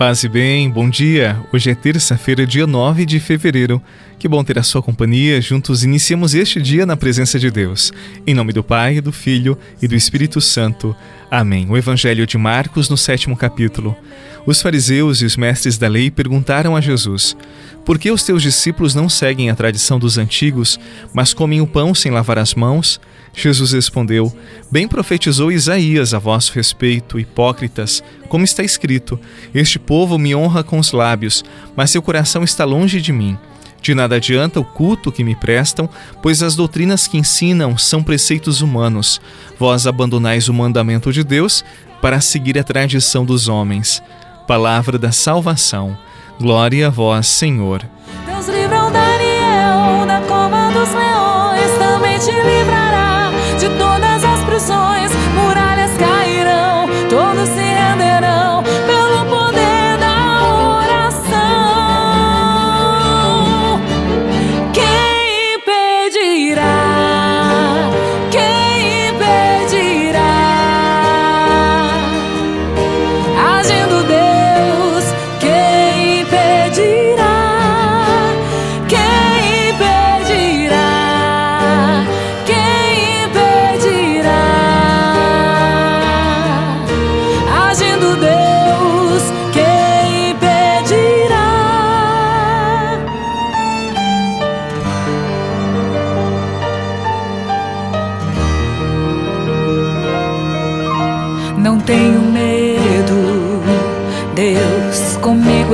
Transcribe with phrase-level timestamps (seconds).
[0.00, 1.38] Paz e bem, bom dia.
[1.52, 3.82] Hoje é terça-feira, dia 9 de fevereiro.
[4.20, 5.40] Que bom ter a sua companhia.
[5.40, 7.90] Juntos iniciamos este dia na presença de Deus.
[8.26, 10.94] Em nome do Pai, do Filho e do Espírito Santo.
[11.30, 11.66] Amém.
[11.70, 13.96] O Evangelho de Marcos, no sétimo capítulo.
[14.44, 17.34] Os fariseus e os mestres da lei perguntaram a Jesus:
[17.82, 20.78] Por que os teus discípulos não seguem a tradição dos antigos,
[21.14, 23.00] mas comem o pão sem lavar as mãos?
[23.34, 24.30] Jesus respondeu:
[24.70, 29.18] Bem profetizou Isaías a vosso respeito, hipócritas, como está escrito:
[29.54, 31.42] Este povo me honra com os lábios,
[31.74, 33.38] mas seu coração está longe de mim.
[33.80, 35.88] De nada adianta o culto que me prestam,
[36.22, 39.20] pois as doutrinas que ensinam são preceitos humanos.
[39.58, 41.64] Vós abandonais o mandamento de Deus
[42.00, 44.02] para seguir a tradição dos homens.
[44.46, 45.96] Palavra da salvação.
[46.38, 47.82] Glória a vós, Senhor.
[48.26, 52.18] Deus livrou Daniel da cova dos leões, também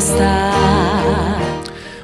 [0.00, 0.79] está.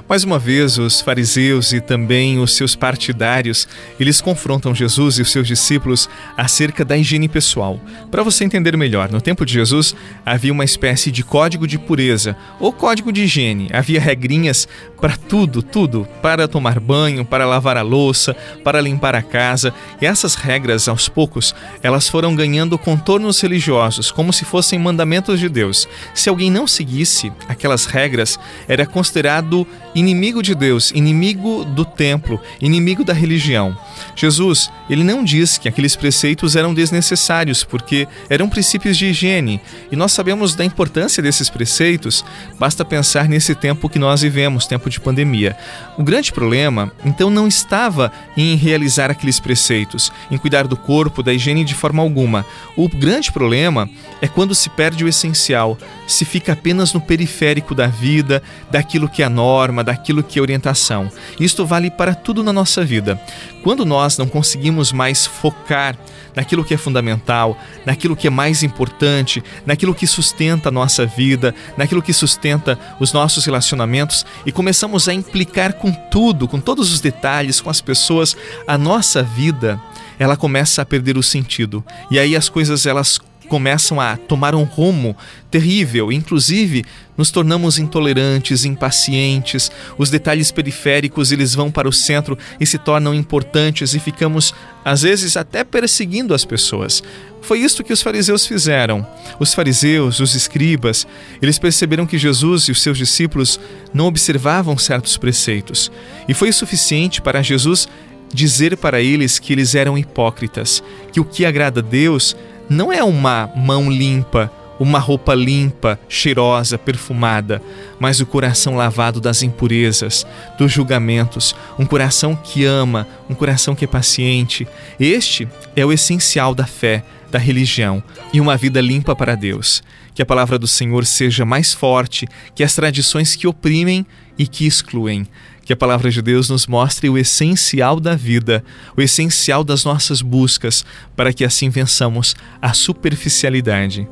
[0.09, 3.67] Mais uma vez, os fariseus e também os seus partidários,
[3.99, 7.81] eles confrontam Jesus e os seus discípulos acerca da higiene pessoal.
[8.09, 12.37] Para você entender melhor, no tempo de Jesus havia uma espécie de código de pureza
[12.61, 13.69] ou código de higiene.
[13.73, 14.69] Havia regrinhas
[15.01, 19.75] para tudo, tudo, para tomar banho, para lavar a louça, para limpar a casa.
[20.01, 21.53] E essas regras, aos poucos,
[21.83, 25.89] elas foram ganhando contornos religiosos, como se fossem mandamentos de Deus.
[26.15, 29.67] Se alguém não seguisse aquelas regras, era considerado
[29.97, 33.77] inimigo de Deus, inimigo do templo, inimigo da religião.
[34.15, 39.97] Jesus, ele não diz que aqueles preceitos eram desnecessários, porque eram princípios de higiene, e
[39.97, 42.23] nós sabemos da importância desses preceitos,
[42.59, 45.57] basta pensar nesse tempo que nós vivemos, tempo de pandemia.
[45.97, 51.33] O grande problema, então, não estava em realizar aqueles preceitos, em cuidar do corpo, da
[51.33, 52.45] higiene de forma alguma.
[52.77, 53.89] O grande problema
[54.21, 59.23] é quando se perde o essencial, se fica apenas no periférico da vida, daquilo que
[59.23, 61.09] é a norma, daquilo que é orientação.
[61.39, 63.19] Isto vale para tudo na nossa vida.
[63.63, 65.97] Quando nós não conseguimos mais focar
[66.35, 71.55] naquilo que é fundamental, naquilo que é mais importante, naquilo que sustenta a nossa vida,
[71.77, 77.01] naquilo que sustenta os nossos relacionamentos e começamos a implicar com tudo, com todos os
[77.01, 78.37] detalhes, com as pessoas,
[78.67, 79.81] a nossa vida,
[80.19, 81.85] ela começa a perder o sentido.
[82.11, 85.17] E aí as coisas elas começam a tomar um rumo
[85.51, 86.85] terrível, inclusive
[87.17, 93.15] nos tornamos intolerantes, impacientes, os detalhes periféricos eles vão para o centro e se tornam
[93.15, 97.03] importantes e ficamos às vezes até perseguindo as pessoas.
[97.41, 99.07] Foi isso que os fariseus fizeram.
[99.39, 101.07] Os fariseus, os escribas,
[101.41, 103.59] eles perceberam que Jesus e os seus discípulos
[103.95, 105.91] não observavam certos preceitos.
[106.29, 107.89] E foi suficiente para Jesus
[108.33, 110.83] dizer para eles que eles eram hipócritas,
[111.13, 112.37] que o que agrada a Deus
[112.69, 117.63] não é uma mão limpa, uma roupa limpa, cheirosa, perfumada,
[117.99, 120.27] mas o coração lavado das impurezas,
[120.59, 124.67] dos julgamentos, um coração que ama, um coração que é paciente.
[125.01, 128.03] Este é o essencial da fé, da religião
[128.33, 129.83] e uma vida limpa para Deus.
[130.15, 134.07] Que a palavra do Senhor seja mais forte que as tradições que oprimem
[134.39, 135.27] e que excluem.
[135.67, 138.63] Que a palavra de Deus nos mostre o essencial da vida,
[138.97, 140.85] o essencial das nossas buscas,
[141.17, 144.09] para que assim vençamos a superficialidade.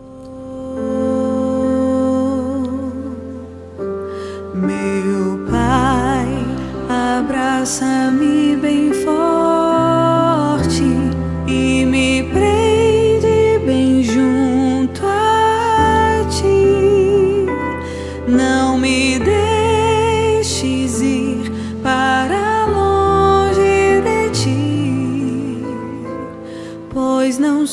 [4.52, 6.26] Meu Pai,
[7.20, 8.43] abraça-me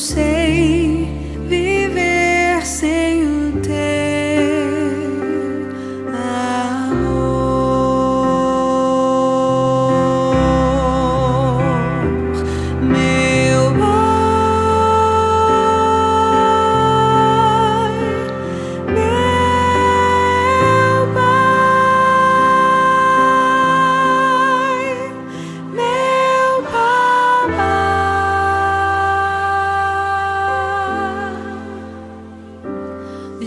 [0.02, 1.06] sei
[1.48, 3.01] viver sem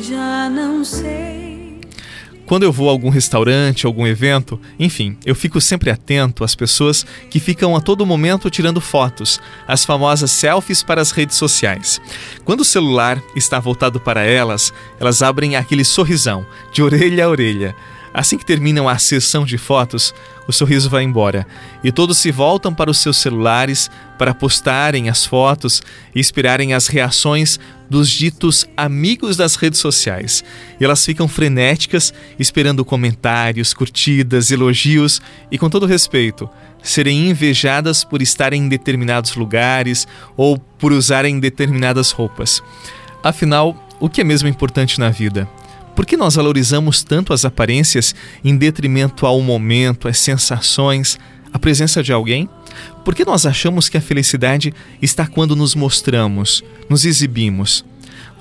[0.02, 1.56] Já não sei.
[2.46, 7.04] Quando eu vou a algum restaurante, algum evento, enfim, eu fico sempre atento às pessoas
[7.30, 12.00] que ficam a todo momento tirando fotos, as famosas selfies para as redes sociais.
[12.44, 17.76] Quando o celular está voltado para elas, elas abrem aquele sorrisão, de orelha a orelha.
[18.14, 20.14] Assim que terminam a sessão de fotos,
[20.48, 21.46] o sorriso vai embora
[21.84, 25.82] e todos se voltam para os seus celulares para postarem as fotos
[26.14, 27.60] e esperarem as reações
[27.90, 30.44] dos ditos amigos das redes sociais.
[30.80, 35.22] E elas ficam frenéticas, esperando comentários, curtidas, elogios
[35.52, 36.50] e, com todo respeito,
[36.82, 40.08] serem invejadas por estarem em determinados lugares
[40.38, 42.62] ou por usarem determinadas roupas.
[43.24, 45.50] Afinal, o que é mesmo importante na vida?
[45.96, 48.14] Por que nós valorizamos tanto as aparências
[48.44, 51.18] em detrimento ao momento, às sensações,
[51.54, 52.50] à presença de alguém?
[53.06, 57.86] Por que nós achamos que a felicidade está quando nos mostramos, nos exibimos?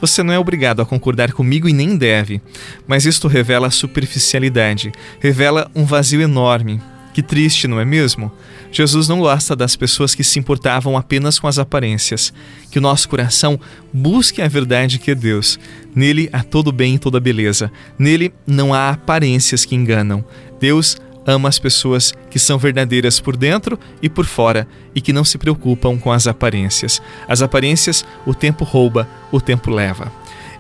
[0.00, 2.42] Você não é obrigado a concordar comigo e nem deve,
[2.86, 4.90] mas isto revela superficialidade,
[5.20, 6.80] revela um vazio enorme,
[7.14, 8.30] que triste, não é mesmo?
[8.72, 12.34] Jesus não gosta das pessoas que se importavam apenas com as aparências.
[12.72, 13.58] Que o nosso coração
[13.92, 15.56] busque a verdade que é Deus.
[15.94, 17.70] Nele há todo bem e toda beleza.
[17.96, 20.24] Nele não há aparências que enganam.
[20.58, 25.24] Deus ama as pessoas que são verdadeiras por dentro e por fora e que não
[25.24, 27.00] se preocupam com as aparências.
[27.28, 30.10] As aparências o tempo rouba, o tempo leva.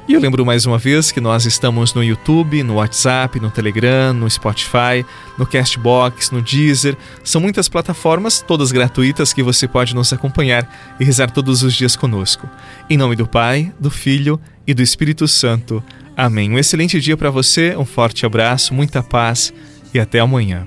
[0.06, 4.12] E eu lembro mais uma vez que nós estamos no YouTube, no WhatsApp, no Telegram,
[4.12, 5.04] no Spotify,
[5.38, 6.94] no Castbox, no Deezer.
[7.22, 11.96] São muitas plataformas, todas gratuitas, que você pode nos acompanhar e rezar todos os dias
[11.96, 12.46] conosco.
[12.90, 15.82] Em nome do Pai, do Filho e do Espírito Santo.
[16.14, 16.50] Amém.
[16.50, 19.54] Um excelente dia para você, um forte abraço, muita paz
[19.94, 20.66] e até amanhã.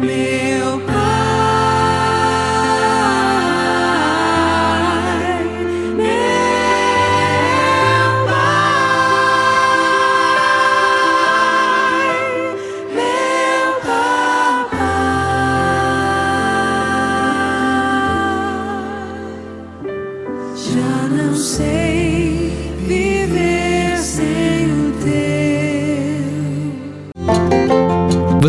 [0.00, 1.03] Meu pai.